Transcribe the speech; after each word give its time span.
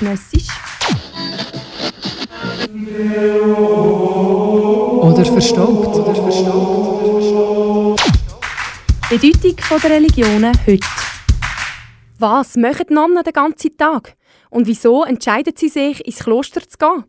zeitgenössisch? 0.00 0.48
Oder 5.02 5.24
verstaubt. 5.24 5.96
Oder 5.96 6.14
verstaubt. 6.14 8.00
Bedeutung 9.10 9.80
der 9.82 9.90
Religionen 9.90 10.52
heute. 10.66 10.86
Was 12.18 12.56
machen 12.56 12.86
die 12.88 12.94
Nonnen 12.94 13.24
den 13.24 13.32
ganzen 13.32 13.76
Tag? 13.76 14.16
Und 14.50 14.66
wieso 14.66 15.04
entscheiden 15.04 15.54
sie 15.56 15.68
sich, 15.68 16.04
ins 16.04 16.18
Kloster 16.18 16.60
zu 16.60 16.76
gehen? 16.78 17.04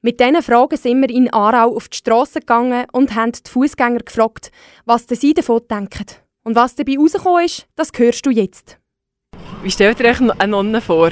Mit 0.00 0.20
diesen 0.20 0.42
Fragen 0.42 0.76
sind 0.76 1.00
wir 1.00 1.10
in 1.10 1.32
Aarau 1.32 1.74
auf 1.74 1.88
die 1.88 1.96
Straße 1.96 2.40
gegangen 2.40 2.86
und 2.92 3.14
haben 3.14 3.32
die 3.32 3.50
Fußgänger 3.50 4.00
gefragt, 4.00 4.52
was 4.84 5.06
sie 5.08 5.34
davon 5.34 5.62
denken. 5.70 6.06
Und 6.44 6.54
was 6.54 6.76
dabei 6.76 6.96
rausgekommen 6.98 7.44
ist, 7.44 7.66
das 7.76 7.90
hörst 7.96 8.24
du 8.24 8.30
jetzt. 8.30 8.78
Wie 9.62 9.70
stellt 9.70 10.00
ihr 10.00 10.06
euch 10.06 10.20
eine 10.20 10.48
Nonne 10.48 10.80
vor? 10.80 11.10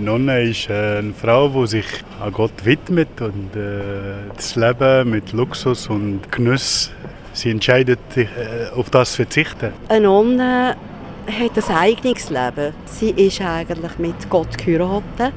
Eine 0.00 0.12
Nonne 0.12 0.42
ist 0.44 0.70
eine 0.70 1.12
Frau, 1.12 1.50
die 1.50 1.66
sich 1.66 1.84
an 2.22 2.32
Gott 2.32 2.64
widmet 2.64 3.20
und 3.20 3.54
äh, 3.54 4.30
das 4.34 4.56
Leben 4.56 5.10
mit 5.10 5.32
Luxus 5.32 5.88
und 5.88 6.20
Genuss, 6.32 6.90
sie 7.34 7.50
entscheidet, 7.50 7.98
äh, 8.16 8.26
auf 8.74 8.88
das 8.88 9.10
zu 9.10 9.16
verzichten. 9.16 9.74
Eine 9.90 10.06
Nonne 10.06 10.74
hat 11.26 11.68
ein 11.68 11.76
eigenes 11.76 12.30
Leben. 12.30 12.72
Sie 12.86 13.10
ist 13.10 13.42
eigentlich 13.42 13.98
mit 13.98 14.30
Gott 14.30 14.56
geheiratet. 14.56 15.34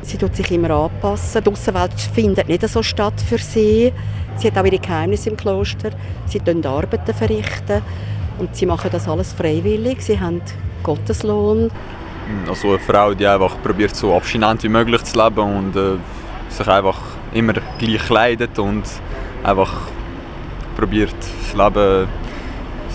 Sie 0.00 0.16
tut 0.16 0.34
sich 0.34 0.50
immer 0.52 0.70
anpassen. 0.70 1.44
Die 1.44 1.50
Außenwelt 1.50 2.00
findet 2.14 2.48
nicht 2.48 2.66
so 2.66 2.82
statt 2.82 3.20
für 3.28 3.36
sie. 3.36 3.92
Sie 4.38 4.46
hat 4.46 4.56
auch 4.56 4.64
ihre 4.64 4.78
Geheimnisse 4.78 5.28
im 5.28 5.36
Kloster. 5.36 5.90
Sie 6.24 6.40
verrichten 6.40 6.64
Arbeiten 6.64 7.12
verrichten 7.14 7.82
und 8.38 8.56
sie 8.56 8.64
machen 8.64 8.88
das 8.90 9.06
alles 9.06 9.34
freiwillig. 9.34 10.00
Sie 10.00 10.18
haben 10.18 10.40
Gotteslohn. 10.82 11.70
Also 12.48 12.70
eine 12.70 12.78
Frau, 12.78 13.14
die 13.14 13.26
einfach 13.26 13.60
probiert 13.62 13.94
so 13.94 14.14
abstinent 14.14 14.62
wie 14.62 14.68
möglich 14.68 15.02
zu 15.04 15.22
leben 15.22 15.40
und 15.40 15.76
äh, 15.76 15.96
sich 16.48 16.68
einfach 16.68 16.98
immer 17.32 17.54
gleich 17.78 18.06
kleidet 18.06 18.58
und 18.58 18.84
einfach 19.44 19.72
probiert 20.76 21.14
das 21.18 21.54
Leben 21.54 22.08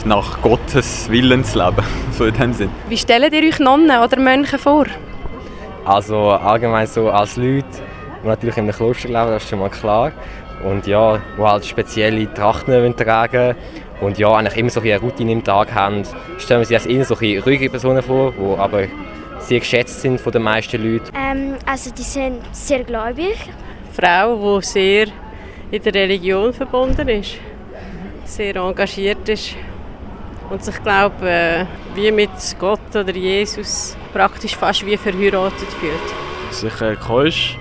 nach 0.05 0.41
Gottes 0.41 1.09
Willen 1.09 1.43
zu 1.43 1.59
leben, 1.59 1.83
so 2.11 2.25
in 2.25 2.33
dem 2.33 2.53
Sinn. 2.53 2.69
Wie 2.89 2.97
stellt 2.97 3.33
ihr 3.33 3.43
euch 3.43 3.59
Nonnen 3.59 4.01
oder 4.01 4.19
Mönche 4.19 4.57
vor? 4.57 4.85
Also 5.85 6.29
allgemein 6.29 6.87
so 6.87 7.09
als 7.09 7.37
Leute, 7.37 7.65
die 8.23 8.27
natürlich 8.27 8.57
in 8.57 8.63
einem 8.63 8.73
Kloster 8.73 9.07
leben, 9.07 9.27
das 9.27 9.43
ist 9.43 9.49
schon 9.49 9.59
mal 9.59 9.69
klar. 9.69 10.11
Und 10.63 10.87
ja, 10.87 11.19
die 11.37 11.41
halt 11.41 11.65
spezielle 11.65 12.33
Trachten 12.33 12.95
tragen 12.95 13.55
und 13.99 14.17
ja, 14.17 14.33
eigentlich 14.33 14.57
immer 14.57 14.69
so 14.69 14.79
eine 14.79 14.97
Routine 14.97 15.33
im 15.33 15.43
Tag 15.43 15.73
haben, 15.73 16.03
stellen 16.37 16.61
wir 16.61 16.65
sich 16.65 16.77
als 16.77 16.85
eher 16.85 17.03
so 17.03 17.15
ruhige 17.15 17.69
Personen 17.69 18.01
vor, 18.01 18.31
die 18.31 18.59
aber 18.59 18.83
sehr 19.43 19.59
geschätzt 19.59 20.01
sind 20.01 20.19
von 20.19 20.31
den 20.31 20.41
meisten 20.41 20.81
Leuten. 20.81 21.11
Ähm, 21.15 21.55
also 21.65 21.91
die 21.91 22.03
sind 22.03 22.41
sehr 22.51 22.83
gläubig. 22.83 23.35
Frau, 23.91 24.59
die 24.59 24.65
sehr 24.65 25.07
in 25.71 25.81
der 25.81 25.93
Religion 25.93 26.53
verbunden 26.53 27.07
ist, 27.09 27.37
sehr 28.25 28.55
engagiert 28.55 29.27
ist 29.29 29.55
und 30.49 30.63
sich 30.63 30.81
glaube 30.83 31.29
äh, 31.29 31.65
wie 31.95 32.11
mit 32.11 32.29
Gott 32.59 32.95
oder 32.95 33.11
Jesus 33.11 33.95
praktisch 34.13 34.55
fast 34.55 34.85
wie 34.85 34.97
verheiratet 34.97 35.67
fühlt. 35.79 36.53
Sicher 36.53 36.95
komisch. 36.95 37.57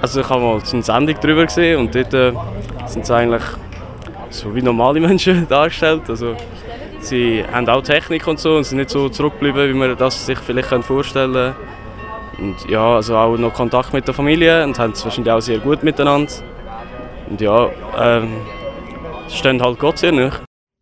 Also 0.00 0.20
ich 0.20 0.28
habe 0.28 0.40
mal 0.40 0.60
eine 0.72 0.82
Sendung 0.82 1.16
darüber 1.20 1.44
gesehen 1.44 1.78
und 1.78 1.94
dort 1.94 2.14
äh, 2.14 2.32
sind 2.86 3.04
sie 3.04 3.14
eigentlich 3.14 3.42
so 4.30 4.54
wie 4.54 4.62
normale 4.62 5.00
Menschen 5.08 5.46
dargestellt. 5.48 6.02
Also 6.08 6.36
sie 7.00 7.44
haben 7.50 7.68
auch 7.68 7.82
Technik 7.82 8.26
und 8.26 8.38
so 8.38 8.56
und 8.56 8.64
sind 8.64 8.78
nicht 8.78 8.90
so 8.90 9.08
zurückgeblieben, 9.08 9.68
wie 9.68 9.74
man 9.74 9.96
das 9.96 10.26
sich 10.26 10.38
vielleicht 10.38 10.84
vorstellen 10.84 11.32
kann. 11.32 11.54
Und 12.38 12.70
ja, 12.70 12.96
also 12.96 13.16
auch 13.16 13.36
noch 13.36 13.52
Kontakt 13.52 13.92
mit 13.92 14.06
der 14.06 14.14
Familie 14.14 14.64
und 14.64 14.78
haben 14.78 14.92
es 14.92 15.04
wahrscheinlich 15.04 15.32
auch 15.32 15.40
sehr 15.40 15.58
gut 15.58 15.82
miteinander. 15.82 16.32
Und 17.28 17.40
ja, 17.40 17.70
ähm, 17.98 18.36
stehen 19.28 19.62
halt 19.62 19.78
Gott 19.78 19.98
sehr 19.98 20.12
nahe. 20.12 20.32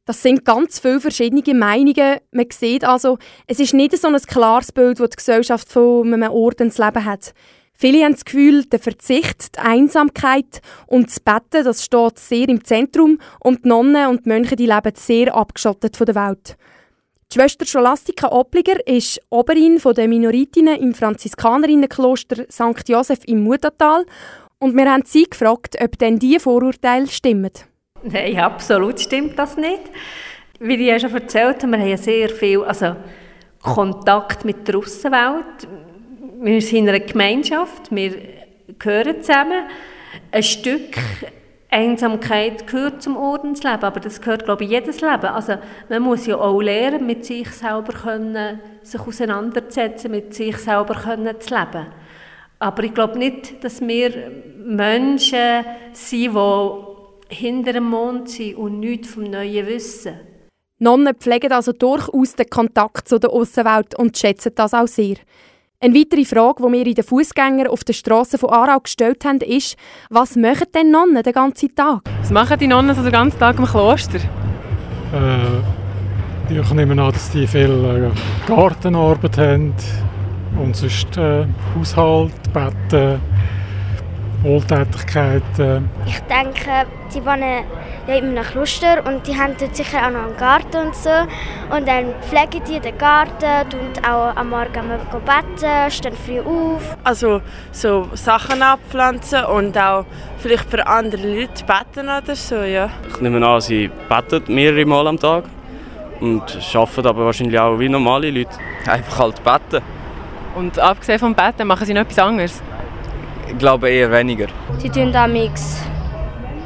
Das 0.04 0.22
sind 0.22 0.44
ganz 0.44 0.78
viele 0.78 1.00
verschiedene 1.00 1.54
Meinungen. 1.54 2.18
Man 2.32 2.46
sieht 2.50 2.84
also, 2.84 3.18
es 3.46 3.60
ist 3.60 3.74
nicht 3.74 3.94
so 3.98 4.08
ein 4.08 4.16
klares 4.16 4.72
Bild, 4.72 5.00
das 5.00 5.10
die 5.10 5.16
Gesellschaft 5.16 5.70
von 5.70 6.14
einem 6.14 6.30
Ordensleben 6.30 7.04
hat. 7.04 7.34
Viele 7.80 8.04
haben 8.04 8.14
das 8.14 8.24
Gefühl, 8.24 8.64
der 8.64 8.80
Verzicht, 8.80 9.54
die 9.54 9.60
Einsamkeit 9.60 10.62
und 10.88 11.06
das 11.06 11.20
Betten, 11.20 11.62
das 11.64 11.84
steht 11.84 12.18
sehr 12.18 12.48
im 12.48 12.64
Zentrum 12.64 13.20
und 13.38 13.64
die 13.64 13.68
Nonnen 13.68 14.08
und 14.08 14.26
die 14.26 14.30
Mönche 14.30 14.56
die 14.56 14.66
leben 14.66 14.92
sehr 14.96 15.32
abgeschottet 15.32 15.96
von 15.96 16.06
der 16.06 16.16
Welt. 16.16 16.56
Die 17.30 17.38
Schwester 17.38 17.64
Scholastika 17.64 18.32
Obliger 18.32 18.84
ist 18.84 19.20
Oberin 19.30 19.78
der 19.78 20.08
Minoritinnen 20.08 20.74
im 20.80 20.92
Franziskanerienkloster 20.92 22.46
St. 22.50 22.88
Josef 22.88 23.20
im 23.26 23.44
Mutatal 23.44 24.04
und 24.58 24.76
wir 24.76 24.90
haben 24.90 25.04
sie 25.04 25.30
gefragt, 25.30 25.76
ob 25.80 25.96
denn 25.98 26.18
diese 26.18 26.40
Vorurteile 26.40 27.06
stimmen. 27.06 27.52
Nein, 28.02 28.40
absolut 28.40 28.98
stimmt 28.98 29.38
das 29.38 29.56
nicht. 29.56 29.82
Wie 30.58 30.74
ich 30.74 30.80
ja 30.80 30.98
schon 30.98 31.14
erzählt 31.14 31.62
habe, 31.62 31.78
wir 31.78 31.78
haben 31.78 31.96
sehr 31.96 32.28
viel 32.30 32.64
also 32.64 32.96
Kontakt 33.62 34.44
mit 34.44 34.66
der 34.66 34.78
Aussenwelt. 34.78 35.68
Wir 36.40 36.62
sind 36.62 36.78
in 36.78 36.88
einer 36.90 37.00
Gemeinschaft, 37.00 37.90
wir 37.90 38.14
gehören 38.78 39.22
zusammen. 39.22 39.64
Ein 40.30 40.42
Stück 40.44 40.96
Einsamkeit 41.68 42.64
gehört 42.68 43.02
zum 43.02 43.16
Ordensleben, 43.16 43.82
aber 43.82 43.98
das 43.98 44.20
gehört, 44.20 44.44
glaube 44.44 44.62
ich, 44.62 44.70
jedes 44.70 45.00
Leben. 45.00 45.26
Also 45.26 45.54
man 45.88 46.02
muss 46.02 46.26
ja 46.26 46.36
auch 46.36 46.60
lernen, 46.60 47.06
mit 47.06 47.24
sich 47.24 47.50
selber 47.50 47.92
können, 47.92 48.60
sich 48.82 49.00
auseinanderzusetzen, 49.00 50.12
mit 50.12 50.32
sich 50.32 50.56
selber 50.58 50.94
können 50.94 51.40
zu 51.40 51.52
leben. 51.52 51.86
Aber 52.60 52.84
ich 52.84 52.94
glaube 52.94 53.18
nicht, 53.18 53.64
dass 53.64 53.80
wir 53.80 54.30
Menschen 54.64 55.64
sind, 55.92 56.34
die 56.34 57.34
hinter 57.34 57.72
dem 57.72 57.90
Mond 57.90 58.30
sind 58.30 58.54
und 58.56 58.78
nichts 58.78 59.08
vom 59.08 59.24
Neuen 59.24 59.66
wissen. 59.66 60.20
Nonnen 60.78 61.16
pflegen 61.16 61.50
also 61.50 61.72
durchaus 61.72 62.36
den 62.36 62.48
Kontakt 62.48 63.08
zu 63.08 63.18
der 63.18 63.30
Außenwelt 63.30 63.98
und 63.98 64.16
schätzen 64.16 64.52
das 64.54 64.72
auch 64.72 64.86
sehr. 64.86 65.16
Eine 65.80 65.94
weitere 65.94 66.24
Frage, 66.24 66.64
die 66.66 66.72
wir 66.72 66.86
in 66.88 66.94
den 66.96 67.04
Fußgängern 67.04 67.68
auf 67.68 67.84
der 67.84 67.92
Straße 67.92 68.36
von 68.36 68.50
Aarau 68.50 68.80
gestellt 68.80 69.24
haben, 69.24 69.38
ist, 69.38 69.76
was 70.10 70.34
machen 70.34 70.66
denn 70.74 70.90
Nonnen 70.90 71.22
den 71.22 71.32
ganzen 71.32 71.72
Tag? 71.72 72.00
Was 72.20 72.32
machen 72.32 72.58
die 72.58 72.66
Nonnen 72.66 72.96
so 72.96 73.02
den 73.02 73.12
ganzen 73.12 73.38
Tag 73.38 73.60
im 73.60 73.64
Kloster? 73.64 74.18
Äh, 74.18 76.52
ich 76.52 76.74
nehme 76.74 77.00
an, 77.00 77.12
dass 77.12 77.30
die 77.30 77.46
viel 77.46 77.70
äh, 77.70 78.10
Gartenarbeit 78.48 79.38
haben 79.38 79.72
und 80.60 80.74
sonst 80.74 81.16
äh, 81.16 81.46
Haushalt, 81.76 82.32
Betten, 82.52 83.20
Wohltätigkeiten. 84.42 85.90
Ich 86.06 86.20
denke, 86.20 86.86
die 87.12 87.24
wohnen 87.24 87.64
ja 88.06 88.14
in 88.14 88.36
einem 88.36 88.44
Kloster 88.44 89.04
und 89.06 89.26
die 89.26 89.36
haben 89.36 89.54
dort 89.58 89.74
sicher 89.74 89.98
auch 89.98 90.10
noch 90.10 90.26
einen 90.26 90.36
Garten 90.36 90.86
und 90.86 90.94
so. 90.94 91.10
Und 91.74 91.88
dann 91.88 92.14
pflegen 92.22 92.62
die 92.68 92.80
den 92.80 92.96
Garten 92.96 93.76
und 93.76 94.08
auch 94.08 94.36
am 94.36 94.50
Morgen 94.50 94.88
betten, 95.24 95.90
stehen 95.90 96.14
früh 96.14 96.40
auf. 96.40 96.96
Also 97.04 97.42
so 97.72 98.08
Sachen 98.14 98.62
abpflanzen 98.62 99.44
und 99.44 99.76
auch 99.76 100.04
vielleicht 100.38 100.70
für 100.70 100.86
andere 100.86 101.26
Leute 101.26 101.64
beten 101.64 102.08
oder 102.08 102.36
so, 102.36 102.62
ja. 102.62 102.90
Ich 103.08 103.20
nehme 103.20 103.44
an, 103.44 103.60
sie 103.60 103.90
beten 104.08 104.54
mehrere 104.54 104.86
Mal 104.86 105.06
am 105.08 105.18
Tag 105.18 105.44
und 106.20 106.42
arbeiten 106.74 107.06
aber 107.06 107.24
wahrscheinlich 107.24 107.58
auch 107.58 107.78
wie 107.78 107.88
normale 107.88 108.30
Leute. 108.30 108.50
Einfach 108.86 109.18
halt 109.18 109.42
beten. 109.42 109.82
Und 110.54 110.78
abgesehen 110.78 111.18
vom 111.18 111.34
Betten 111.34 111.66
machen 111.66 111.86
sie 111.86 111.94
noch 111.94 112.02
etwas 112.02 112.18
anderes? 112.18 112.62
Ich 113.48 113.58
glaube 113.58 113.88
eher 113.88 114.10
weniger. 114.10 114.46
Sie 114.78 114.90
tun 114.90 115.10
damals 115.12 115.82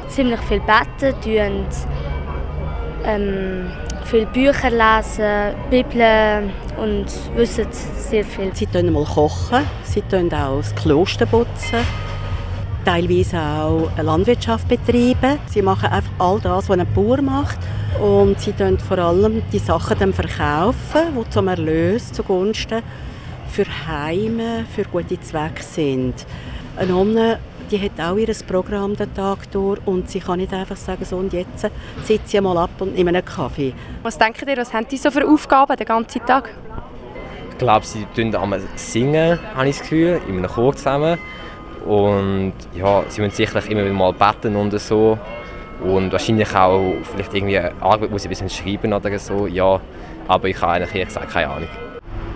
ziemlich 0.09 0.39
viel 0.41 0.59
beten, 0.59 1.15
tun, 1.21 1.65
ähm, 3.05 3.71
viele 4.03 4.25
Bücher 4.27 4.69
lesen, 4.69 5.55
Bibeln 5.69 6.51
und 6.77 7.05
wissen 7.35 7.67
sehr 7.71 8.25
viel. 8.25 8.53
Sie 8.53 8.65
tun 8.65 8.91
mal 8.91 9.05
kochen, 9.05 9.65
sie 9.83 10.01
tun 10.01 10.31
auch 10.33 10.57
das 10.57 10.75
Kloster 10.75 11.25
putzen, 11.25 11.79
teilweise 12.83 13.39
auch 13.39 13.89
eine 13.95 14.03
Landwirtschaft 14.03 14.67
betreiben. 14.67 15.39
Sie 15.47 15.61
machen 15.61 15.89
einfach 15.89 16.11
all 16.19 16.39
das, 16.41 16.69
was 16.69 16.77
ein 16.77 16.87
Bauer 16.93 17.21
macht. 17.21 17.59
Und 18.01 18.39
sie 18.39 18.51
tun 18.51 18.77
vor 18.77 18.97
allem 18.97 19.41
die 19.51 19.59
Sachen 19.59 19.97
dann 19.99 20.13
verkaufen, 20.13 21.01
die 21.17 21.29
zum 21.29 21.47
Erlös 21.47 22.11
zugunsten 22.11 22.81
für 23.49 23.65
Heime, 23.87 24.65
für 24.75 24.83
gute 24.83 25.19
Zwecke 25.21 25.61
sind. 25.61 26.25
Eine 26.77 26.91
Nonne 26.91 27.39
die 27.73 27.81
hat 27.81 27.99
auch 27.99 28.17
ihr 28.17 28.33
Programm 28.47 28.95
den 28.95 29.13
Tag 29.13 29.51
durch 29.51 29.79
und 29.85 30.09
sie 30.09 30.19
kann 30.19 30.39
nicht 30.39 30.53
einfach 30.53 30.75
sagen, 30.75 31.03
so 31.05 31.17
und 31.17 31.33
jetzt 31.33 31.67
sitze 32.03 32.37
ich 32.37 32.41
mal 32.41 32.57
ab 32.57 32.69
und 32.79 32.93
nehme 32.95 33.09
einen 33.09 33.25
Kaffee. 33.25 33.73
Was 34.03 34.17
denken 34.17 34.47
ihr, 34.47 34.57
was 34.57 34.73
haben 34.73 34.87
die 34.87 34.97
so 34.97 35.09
für 35.09 35.27
Aufgaben 35.27 35.75
den 35.75 35.87
ganzen 35.87 36.23
Tag? 36.25 36.49
Ich 37.49 37.57
glaube, 37.57 37.85
sie 37.85 38.05
singen 38.13 38.35
singen, 38.75 39.39
habe 39.55 39.69
ich 39.69 39.77
das 39.77 39.81
Gefühl, 39.81 40.21
in 40.27 40.37
einem 40.37 40.47
Chor 40.47 40.75
zusammen. 40.75 41.17
Und 41.85 42.53
ja, 42.75 43.03
sie 43.09 43.21
müssen 43.21 43.35
sicherlich 43.35 43.69
immer 43.69 43.83
wieder 43.83 43.93
mal 43.93 44.13
beten 44.13 44.55
und 44.55 44.77
so. 44.79 45.17
Und 45.83 46.11
wahrscheinlich 46.11 46.55
auch 46.55 46.93
vielleicht 47.03 47.33
irgendwie 47.33 47.57
Arbeit 47.57 48.11
muss 48.11 48.23
ich 48.23 48.27
ein 48.27 48.29
bisschen 48.29 48.49
schreiben 48.49 48.93
oder 48.93 49.17
so, 49.19 49.47
ja. 49.47 49.79
Aber 50.27 50.47
ich 50.47 50.61
habe 50.61 50.73
eigentlich 50.73 50.93
ehrlich 50.93 51.07
gesagt 51.07 51.31
keine 51.31 51.49
Ahnung. 51.49 51.69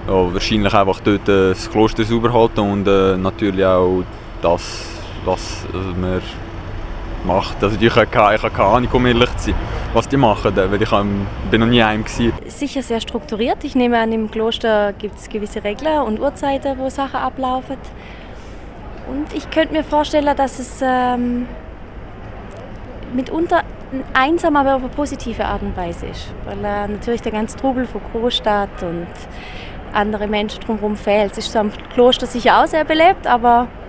ja, 0.07 0.33
wahrscheinlich 0.33 0.73
einfach 0.73 0.99
dort 1.01 1.29
äh, 1.29 1.49
das 1.49 1.69
Kloster 1.69 2.03
sauber 2.03 2.33
halten 2.33 2.59
und 2.59 2.87
äh, 2.87 3.15
natürlich 3.17 3.65
auch 3.65 4.03
das, 4.47 4.85
was 5.25 5.65
äh, 5.73 5.77
man 5.99 6.21
macht. 7.25 7.61
Also 7.63 7.77
ich 7.79 7.95
habe 7.95 8.07
keine, 8.07 8.39
Ahnung, 8.59 8.89
um 8.93 9.05
ehrlich 9.05 9.35
zu 9.37 9.51
sein, 9.51 9.55
was 9.93 10.07
die 10.07 10.17
machen, 10.17 10.55
weil 10.55 10.81
ich 10.81 10.89
bin 11.51 11.59
noch 11.59 11.67
nie 11.67 11.83
heim 11.83 12.03
gewesen. 12.03 12.33
Sicher 12.47 12.81
sehr 12.81 13.01
strukturiert. 13.01 13.63
Ich 13.63 13.75
nehme 13.75 13.99
an, 13.99 14.11
im 14.11 14.31
Kloster 14.31 14.93
gibt 14.93 15.17
es 15.17 15.29
gewisse 15.29 15.63
Regeln 15.63 16.01
und 16.03 16.19
Uhrzeiten, 16.19 16.77
wo 16.77 16.89
Sachen 16.89 17.19
ablaufen. 17.19 17.77
Und 19.09 19.33
ich 19.33 19.49
könnte 19.49 19.73
mir 19.73 19.83
vorstellen, 19.83 20.35
dass 20.35 20.59
es 20.59 20.79
ähm, 20.81 21.47
mitunter 23.13 23.63
einsam, 24.13 24.57
aber 24.57 24.75
auf 24.75 24.81
eine 24.81 24.91
positive 24.91 25.45
Art 25.45 25.61
und 25.61 25.75
Weise 25.77 26.07
ist. 26.07 26.33
Weil 26.45 26.59
äh, 26.59 26.87
natürlich 26.87 27.21
der 27.21 27.31
ganze 27.31 27.57
Trubel 27.57 27.85
von 27.85 28.01
Großstadt 28.11 28.83
und 28.83 29.07
andere 29.93 30.27
Menschen 30.27 30.59
drumherum 30.61 30.97
fehlt. 30.97 31.31
Es 31.31 31.39
ist 31.39 31.53
so 31.53 31.59
am 31.59 31.71
Kloster 31.93 32.25
sicher 32.25 32.61
auch 32.61 32.67
sehr 32.67 32.83
belebt, 32.83 33.25
aber 33.25 33.63
äh, 33.63 33.86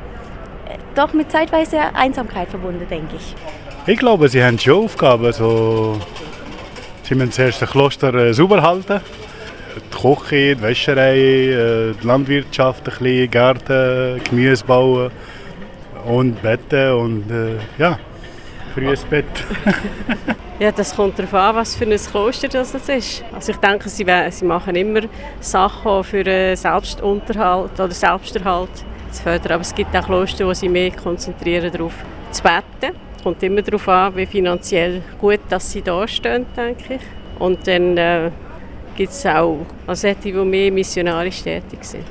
doch 0.94 1.12
mit 1.12 1.30
zeitweise 1.30 1.94
Einsamkeit 1.94 2.48
verbunden, 2.48 2.86
denke 2.88 3.16
ich. 3.16 3.34
Ich 3.86 3.98
glaube, 3.98 4.28
sie 4.28 4.42
haben 4.42 4.58
schon 4.58 4.84
Aufgaben. 4.84 5.24
Also, 5.24 5.98
sie 7.02 7.14
müssen 7.14 7.32
zuerst 7.32 7.62
das 7.62 7.70
Kloster 7.70 8.12
äh, 8.14 8.34
sauber 8.34 8.60
halten. 8.62 9.00
Die 9.76 9.96
Küche, 9.96 10.56
die 10.56 10.62
Wäscherei, 10.62 11.16
äh, 11.16 11.94
die 11.94 12.06
Landwirtschaft, 12.06 12.86
ein 12.86 12.98
bisschen, 12.98 13.30
Garten, 13.30 14.20
Gemüse 14.24 14.64
bauen 14.64 15.10
und 16.06 16.40
Betten 16.42 16.92
und 16.92 17.30
äh, 17.30 17.56
ja, 17.78 17.98
frühes 18.74 19.04
Bett. 19.04 19.24
ja, 20.58 20.72
das 20.72 20.94
kommt 20.94 21.18
darauf 21.18 21.34
an, 21.34 21.56
was 21.56 21.74
für 21.74 21.84
ein 21.84 21.96
Kloster 21.96 22.48
das 22.48 22.74
ist. 22.74 23.24
Also 23.34 23.52
ich 23.52 23.58
denke, 23.58 23.88
sie, 23.88 24.06
sie 24.30 24.44
machen 24.44 24.76
immer 24.76 25.00
Sachen 25.40 26.04
für 26.04 26.24
den 26.24 26.56
Selbstunterhalt 26.56 27.78
oder 27.78 27.90
Selbsterhalt 27.90 28.84
zu 29.12 29.22
fördern. 29.22 29.52
Aber 29.52 29.62
es 29.62 29.74
gibt 29.74 29.94
auch 29.96 30.04
Kloster, 30.04 30.46
wo 30.46 30.54
sie 30.54 30.68
mehr 30.68 30.90
konzentrieren 30.90 31.72
darauf 31.72 31.94
zu 32.30 32.42
beten. 32.42 32.96
Es 33.16 33.22
kommt 33.22 33.42
immer 33.42 33.62
darauf 33.62 33.88
an, 33.88 34.16
wie 34.16 34.26
finanziell 34.26 35.02
gut 35.20 35.40
dass 35.48 35.72
sie 35.72 35.82
da 35.82 36.06
stehen, 36.06 36.46
denke 36.56 36.94
ich. 36.94 37.00
Und 37.38 37.66
dann 37.66 37.96
äh, 37.96 38.30
gibt 38.96 39.12
es 39.12 39.24
auch 39.26 39.58
also 39.86 40.08
die, 40.08 40.32
die 40.32 40.44
mehr 40.44 40.72
missionarisch 40.72 41.42
tätig 41.42 41.78
sind. 41.82 42.04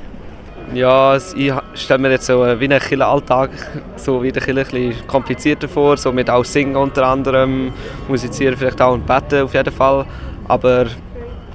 Ja, 0.74 1.16
ich 1.16 1.52
stelle 1.74 1.98
mir 1.98 2.10
jetzt 2.10 2.26
so 2.26 2.44
wie 2.60 2.64
einen 2.64 3.02
Alltag 3.02 3.50
so 3.96 4.22
wie 4.22 4.28
ein 4.28 4.32
bisschen 4.32 5.06
komplizierter 5.06 5.66
vor, 5.66 5.96
so 5.96 6.12
mit 6.12 6.28
auch 6.28 6.44
Singen 6.44 6.76
unter 6.76 7.06
anderem, 7.06 7.72
musizieren 8.06 8.56
vielleicht 8.56 8.80
auch 8.82 8.92
und 8.92 9.06
beten 9.06 9.44
auf 9.44 9.54
jeden 9.54 9.72
Fall, 9.72 10.04
aber 10.46 10.86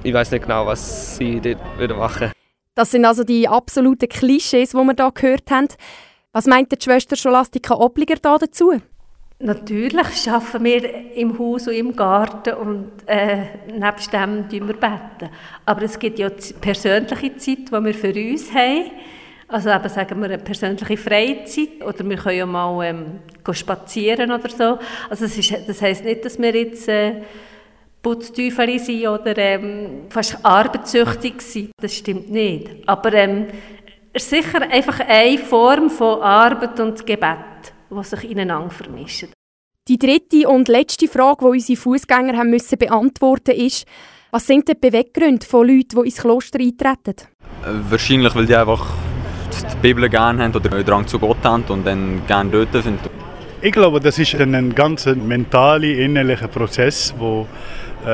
ich 0.01 0.13
weiß 0.13 0.31
nicht 0.31 0.43
genau, 0.43 0.65
was 0.65 1.17
sie 1.17 1.39
dort 1.39 1.97
machen 1.97 2.31
Das 2.75 2.91
sind 2.91 3.05
also 3.05 3.23
die 3.23 3.47
absoluten 3.47 4.09
Klischees, 4.09 4.71
die 4.71 4.77
wir 4.77 4.95
hier 4.95 5.11
gehört 5.11 5.51
haben. 5.51 5.67
Was 6.31 6.47
meint 6.47 6.71
die 6.71 6.83
Schwester 6.83 7.15
Scholastika 7.15 7.75
Obliger 7.75 8.15
da 8.15 8.37
dazu? 8.37 8.81
Natürlich 9.39 10.29
arbeiten 10.29 10.63
wir 10.63 11.15
im 11.15 11.37
Haus 11.37 11.67
und 11.67 11.73
im 11.73 11.95
Garten 11.95 12.53
und 12.55 12.91
äh, 13.05 13.45
nebst 13.71 14.11
dem 14.13 14.49
wir 14.49 14.73
beten. 14.73 15.29
Aber 15.65 15.81
es 15.83 15.99
gibt 15.99 16.17
ja 16.17 16.29
persönliche 16.61 17.37
Zeit, 17.37 17.57
die 17.67 17.71
wir 17.71 17.93
für 17.93 18.13
uns 18.13 18.53
haben. 18.53 18.91
Also 19.49 19.69
eben, 19.69 19.89
sagen 19.89 20.19
wir, 20.21 20.25
eine 20.25 20.37
persönliche 20.39 20.97
Freizeit 20.97 21.83
oder 21.85 22.07
wir 22.07 22.17
können 22.17 22.37
ja 22.37 22.45
mal 22.45 22.85
ähm, 22.85 23.19
spazieren 23.51 24.31
oder 24.31 24.49
so. 24.49 24.79
Also 25.09 25.25
das, 25.25 25.37
ist, 25.37 25.53
das 25.67 25.81
heisst 25.81 26.05
nicht, 26.05 26.25
dass 26.25 26.39
wir 26.39 26.55
jetzt 26.55 26.87
äh, 26.87 27.21
Putzteufel 28.03 28.77
sind 28.79 29.07
oder 29.07 29.35
ähm, 29.37 30.03
fast 30.09 30.45
arbeitssüchtig 30.45 31.41
sind. 31.41 31.71
Das 31.81 31.95
stimmt 31.95 32.29
nicht. 32.29 32.69
Aber 32.85 33.13
ähm, 33.13 33.47
es 34.11 34.23
ist 34.23 34.29
sicher 34.29 34.61
einfach 34.61 34.99
eine 34.99 35.39
Form 35.39 35.89
von 35.89 36.21
Arbeit 36.21 36.79
und 36.79 37.05
Gebet 37.05 37.53
die 37.89 38.03
sich 38.03 38.31
ineinander 38.31 38.69
vermischen. 38.69 39.29
Die 39.87 39.97
dritte 39.97 40.47
und 40.47 40.67
letzte 40.67 41.07
Frage, 41.07 41.45
die 41.45 41.51
unsere 41.51 41.79
Fußgänger 41.79 42.37
haben 42.37 42.49
müssen 42.49 42.77
beantworten 42.77 43.51
ist, 43.51 43.85
was 44.31 44.47
sind 44.47 44.67
die 44.67 44.73
Beweggründe 44.73 45.45
von 45.45 45.67
Leuten, 45.67 46.01
die 46.01 46.05
ins 46.05 46.17
Kloster 46.17 46.59
eintreten? 46.59 47.27
Wahrscheinlich, 47.89 48.33
weil 48.33 48.45
die 48.45 48.55
einfach 48.55 48.93
die 49.51 49.77
Bibel 49.81 50.09
gerne 50.09 50.43
haben 50.43 50.55
oder 50.55 50.73
einen 50.73 50.85
Drang 50.85 51.05
zu 51.05 51.19
Gott 51.19 51.43
haben 51.43 51.63
und 51.65 51.85
dann 51.85 52.25
gerne 52.25 52.49
dort 52.49 52.83
sind. 52.83 52.99
Ich 53.65 53.71
glaube, 53.71 54.01
das 54.01 54.19
ist 54.19 54.35
ein 54.35 54.75
ganz 54.75 55.05
mentaler, 55.05 55.85
innerlicher 55.85 56.49
Prozess, 56.49 57.13
wo, 57.17 57.47
äh, 58.05 58.09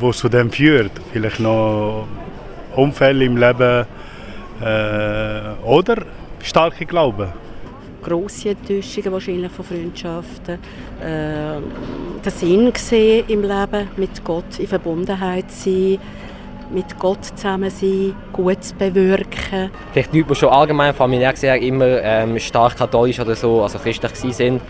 wo 0.00 0.10
zu 0.10 0.28
dem 0.28 0.50
führt. 0.50 0.90
Vielleicht 1.12 1.38
noch 1.38 2.08
Unfälle 2.74 3.26
im 3.26 3.36
Leben 3.36 3.86
äh, 4.60 5.64
oder 5.64 6.02
starke 6.42 6.84
Glauben 6.84 7.28
grosse 8.02 8.50
Enttäuschungen 8.50 9.12
wahrscheinlich 9.12 9.50
von 9.50 9.64
Freundschaften, 9.64 10.58
äh, 11.00 11.60
den 12.22 12.32
Sinn 12.32 12.70
gesehen 12.70 13.24
im 13.28 13.40
Leben, 13.40 13.88
mit 13.96 14.22
Gott 14.22 14.58
in 14.58 14.66
Verbundenheit 14.66 15.50
sein, 15.50 15.98
mit 16.70 16.98
Gott 16.98 17.24
zusammen 17.24 17.70
sein, 17.70 18.14
Gutes 18.32 18.72
bewirken. 18.72 19.70
Vielleicht 19.92 20.14
Leute, 20.14 20.28
die 20.28 20.34
schon 20.34 20.48
allgemein 20.48 20.94
familiär 20.94 21.32
gesehen 21.32 21.62
immer 21.62 22.02
ähm, 22.02 22.38
stark 22.38 22.76
katholisch 22.76 23.20
oder 23.20 23.34
so, 23.34 23.62
also 23.62 23.78
christlich 23.78 24.14
sind, 24.34 24.60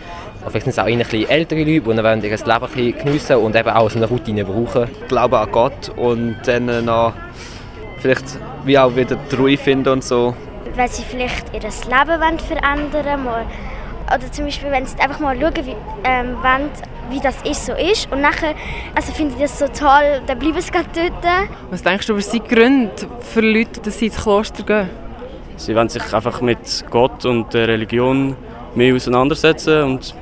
aber 0.41 0.51
vielleicht 0.51 0.65
sind 0.65 0.71
es 0.73 0.79
auch 0.79 0.85
ein 0.85 0.97
bisschen 0.97 1.29
ältere 1.29 1.59
Leute, 1.59 1.81
die 1.81 1.95
dann 1.95 2.23
ihr 2.23 2.29
Leben 2.29 2.97
geniessen 2.97 3.37
und 3.37 3.55
eben 3.55 3.69
auch 3.69 3.89
so 3.89 3.97
eine 3.97 4.07
Routine 4.07 4.45
brauchen. 4.45 4.87
Glauben 5.07 5.35
an 5.35 5.51
Gott 5.51 5.89
und 5.95 6.37
dann 6.45 6.85
noch 6.85 7.13
vielleicht 7.97 8.39
wie 8.65 8.77
auch 8.77 8.95
wieder 8.95 9.15
die 9.15 9.35
Ruhe 9.35 9.57
finden 9.57 9.89
und 9.89 10.03
so 10.03 10.33
weil 10.75 10.89
sie 10.89 11.03
vielleicht 11.03 11.53
ihr 11.53 11.61
Leben 11.61 12.39
verändern 12.39 13.25
wollen. 13.25 13.47
Oder 14.07 14.31
zum 14.31 14.45
Beispiel, 14.45 14.71
wenn 14.71 14.85
sie 14.85 14.99
einfach 14.99 15.19
mal 15.19 15.39
schauen 15.39 15.65
wie, 15.65 15.75
ähm, 16.03 16.37
wollen, 16.43 16.69
wie 17.09 17.19
das 17.19 17.35
ist, 17.43 17.65
so 17.65 17.73
ist. 17.73 18.11
Und 18.11 18.21
nachher 18.21 18.55
also 18.95 19.11
finde 19.13 19.35
ich 19.35 19.41
das 19.41 19.59
so 19.59 19.67
toll, 19.67 20.21
dann 20.27 20.39
bleiben 20.39 20.59
sie 20.61 20.71
gerade 20.71 20.89
dort. 20.93 21.49
Was 21.69 21.83
denkst 21.83 22.07
du, 22.07 22.17
was 22.17 22.31
sind 22.31 22.49
die 22.49 22.55
Gründe 22.55 22.91
für 23.19 23.41
Leute, 23.41 23.81
dass 23.81 23.99
sie 23.99 24.07
ins 24.07 24.21
Kloster 24.21 24.63
gehen? 24.63 24.89
Sie 25.57 25.75
wollen 25.75 25.89
sich 25.89 26.13
einfach 26.13 26.41
mit 26.41 26.85
Gott 26.89 27.25
und 27.25 27.53
der 27.53 27.67
Religion 27.67 28.35
mehr 28.75 28.93
auseinandersetzen 28.93 29.83
und 29.83 30.13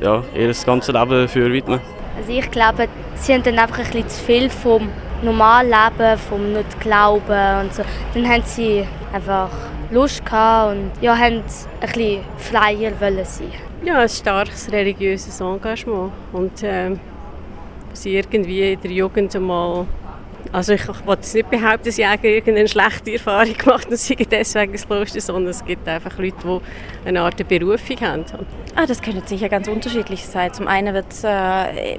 ja, 0.00 0.22
ihr 0.34 0.52
ganzes 0.66 0.94
Leben 0.94 1.28
für 1.28 1.52
widmen. 1.52 1.80
Also 2.18 2.32
ich 2.32 2.50
glaube, 2.50 2.88
sie 3.14 3.32
haben 3.32 3.42
dann 3.42 3.58
einfach 3.58 3.78
ein 3.78 3.84
bisschen 3.84 4.08
zu 4.08 4.24
viel 4.24 4.50
vom 4.50 4.88
normalen 5.22 5.70
Leben, 5.70 6.18
vom 6.18 6.52
Nicht-Glauben 6.52 7.60
und 7.60 7.74
so. 7.74 7.82
Dann 8.14 8.28
haben 8.28 8.42
sie 8.44 8.84
einfach 9.12 9.50
Lust 9.90 10.24
gehabt 10.24 10.72
und 10.72 10.90
ja, 11.00 11.16
haben 11.16 11.36
ein 11.36 11.42
bisschen 11.80 12.20
freier 12.36 12.92
wollen 13.00 13.24
sein. 13.24 13.67
Ja, 13.84 13.98
ein 14.00 14.08
starkes 14.08 14.70
religiöses 14.72 15.40
Engagement 15.40 16.12
und 16.32 16.62
äh, 16.62 16.96
sie 17.92 18.16
irgendwie 18.16 18.72
in 18.72 18.80
der 18.80 18.90
Jugend 18.90 19.34
einmal 19.36 19.86
also 20.52 20.72
ich 20.72 20.86
wollte 20.88 21.22
jetzt 21.22 21.34
nicht 21.34 21.50
behaupten, 21.50 21.84
dass 21.84 21.98
ich 21.98 22.04
irgendeine 22.04 22.68
schlechte 22.68 23.12
Erfahrung 23.12 23.54
gemacht 23.54 23.86
habe, 23.86 23.96
sei 23.96 24.14
deswegen 24.14 24.72
das 24.72 24.86
Kloster, 24.86 25.20
sondern 25.20 25.50
es 25.50 25.64
gibt 25.64 25.86
einfach 25.86 26.16
Leute, 26.18 26.36
die 27.04 27.08
eine 27.08 27.20
Art 27.20 27.48
Berufung 27.48 28.00
haben. 28.00 28.24
Ah, 28.74 28.86
das 28.86 29.02
könnte 29.02 29.26
sicher 29.26 29.48
ganz 29.48 29.68
unterschiedlich 29.68 30.24
sein. 30.26 30.52
Zum 30.52 30.68
einen 30.68 30.94
wird 30.94 31.12
äh, 31.24 31.98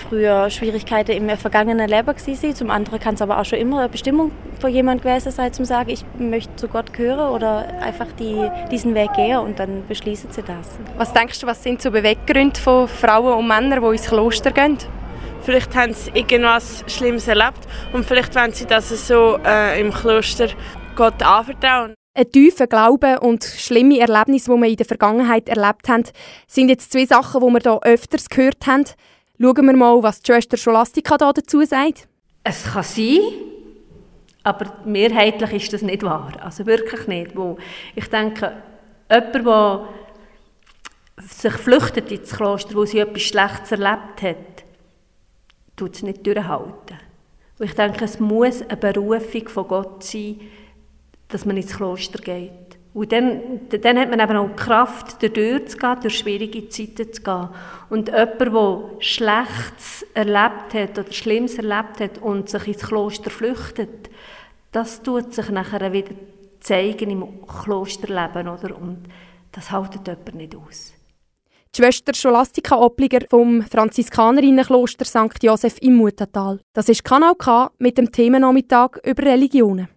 früher 0.00 0.50
Schwierigkeiten 0.50 1.12
im 1.12 1.28
vergangenen 1.36 1.88
Leben 1.88 2.14
gewesen 2.14 2.54
Zum 2.54 2.70
anderen 2.70 2.98
kann 2.98 3.14
es 3.14 3.22
aber 3.22 3.38
auch 3.38 3.44
schon 3.44 3.58
immer 3.58 3.80
eine 3.80 3.88
Bestimmung 3.88 4.32
von 4.58 4.70
jemand 4.70 5.02
gewesen 5.02 5.30
sein, 5.30 5.52
zum 5.52 5.64
sagen, 5.64 5.90
ich 5.90 6.04
möchte 6.18 6.54
zu 6.56 6.68
Gott 6.68 6.92
gehören 6.92 7.30
oder 7.30 7.68
einfach 7.80 8.08
die, 8.18 8.50
diesen 8.70 8.94
Weg 8.94 9.12
gehen 9.14 9.38
und 9.38 9.58
dann 9.58 9.86
beschließen 9.86 10.30
sie 10.32 10.42
das. 10.42 10.78
Was 10.96 11.12
denkst 11.12 11.40
du, 11.40 11.46
was 11.46 11.62
sind 11.62 11.80
so 11.80 11.90
Beweggründe 11.90 12.58
von 12.58 12.88
Frauen 12.88 13.38
und 13.38 13.46
Männern, 13.46 13.82
die 13.82 13.88
ins 13.88 14.08
Kloster 14.08 14.50
gehen? 14.50 14.78
Vielleicht 15.42 15.74
haben 15.74 15.94
sie 15.94 16.10
irgendwas 16.14 16.84
Schlimmes 16.86 17.26
erlebt 17.28 17.66
und 17.92 18.04
vielleicht 18.04 18.34
wollen 18.34 18.52
sie 18.52 18.66
das 18.66 18.88
so 19.06 19.38
äh, 19.44 19.80
im 19.80 19.92
Kloster 19.92 20.48
Gott 20.96 21.22
anvertrauen. 21.22 21.94
Ein 22.12 22.30
tiefer 22.30 22.66
Glaube 22.66 23.20
und 23.20 23.44
schlimme 23.44 24.00
Erlebnisse, 24.00 24.52
die 24.52 24.60
wir 24.60 24.68
in 24.68 24.76
der 24.76 24.86
Vergangenheit 24.86 25.48
erlebt 25.48 25.88
haben, 25.88 26.02
sind 26.46 26.68
jetzt 26.68 26.92
zwei 26.92 27.06
Sachen, 27.06 27.40
die 27.40 27.46
wir 27.46 27.60
hier 27.60 27.80
öfters 27.82 28.28
gehört 28.28 28.66
haben. 28.66 28.84
Schauen 29.42 29.66
wir 29.66 29.76
mal, 29.76 30.02
was 30.02 30.20
die 30.20 30.32
Schwester 30.32 30.58
Scholastika 30.58 31.16
dazu 31.16 31.64
sagt. 31.64 32.06
Es 32.44 32.64
kann 32.64 32.82
sein, 32.82 33.20
aber 34.42 34.70
mehrheitlich 34.84 35.52
ist 35.64 35.72
das 35.72 35.80
nicht 35.80 36.02
wahr. 36.02 36.34
Also 36.42 36.66
wirklich 36.66 37.06
nicht. 37.06 37.34
Wo 37.34 37.56
ich 37.94 38.06
denke, 38.10 38.52
jemand, 39.10 39.46
der 39.46 39.88
sich 41.26 41.54
flüchtet 41.54 42.12
ins 42.12 42.32
Kloster, 42.32 42.74
wo 42.74 42.84
sie 42.84 42.98
etwas 42.98 43.22
Schlechtes 43.22 43.72
erlebt 43.72 44.20
hat, 44.20 44.64
tut 45.74 45.94
es 45.94 46.02
nicht 46.02 46.26
durchhalten. 46.26 46.98
Und 47.58 47.64
ich 47.64 47.74
denke, 47.74 48.04
es 48.04 48.20
muss 48.20 48.60
eine 48.60 48.76
Berufung 48.76 49.48
von 49.48 49.68
Gott 49.68 50.04
sein, 50.04 50.38
dass 51.28 51.46
man 51.46 51.56
ins 51.56 51.74
Kloster 51.74 52.18
geht. 52.18 52.69
Und 52.92 53.12
dann, 53.12 53.60
dann 53.68 53.98
hat 53.98 54.10
man 54.10 54.18
eben 54.18 54.36
auch 54.36 54.48
die 54.48 54.56
Kraft, 54.56 55.22
dadurch 55.22 55.68
zu 55.68 55.76
gehen, 55.76 55.96
durch 56.02 56.18
schwierige 56.18 56.68
Zeiten 56.68 57.12
zu 57.12 57.22
gehen. 57.22 57.48
Und 57.88 58.08
jemand, 58.08 58.40
der 58.40 59.00
Schlechtes 59.00 60.06
erlebt 60.12 60.74
hat 60.74 60.98
oder 60.98 61.12
Schlimmes 61.12 61.56
erlebt 61.56 62.00
hat 62.00 62.18
und 62.18 62.48
sich 62.48 62.66
ins 62.66 62.82
Kloster 62.82 63.30
flüchtet, 63.30 64.10
das 64.72 65.02
tut 65.02 65.34
sich 65.34 65.50
nachher 65.50 65.92
wieder 65.92 66.14
zeigen 66.60 67.10
im 67.10 67.46
Klosterleben, 67.46 68.48
oder? 68.48 68.76
Und 68.76 69.04
das 69.52 69.70
haltet 69.70 70.06
jemand 70.06 70.34
nicht 70.34 70.56
aus. 70.56 70.92
Die 71.74 71.82
Schwester 71.82 72.12
Scholastika 72.12 72.76
Obliger 72.76 73.20
vom 73.28 73.62
Franziskanerinnenkloster 73.62 75.04
St. 75.04 75.40
Josef 75.42 75.78
im 75.80 75.94
Mutatal. 75.94 76.60
Das 76.72 76.88
ist 76.88 77.04
Kanal 77.04 77.36
K 77.36 77.70
mit 77.78 77.96
dem 77.96 78.10
Themennachmittag 78.10 78.96
über 79.04 79.22
Religionen. 79.22 79.88